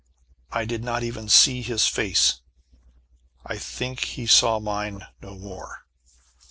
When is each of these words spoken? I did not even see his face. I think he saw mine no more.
I 0.51 0.65
did 0.65 0.83
not 0.83 1.03
even 1.03 1.29
see 1.29 1.61
his 1.61 1.85
face. 1.85 2.41
I 3.45 3.59
think 3.59 3.99
he 4.03 4.25
saw 4.25 4.59
mine 4.59 5.05
no 5.21 5.35
more. 5.37 5.85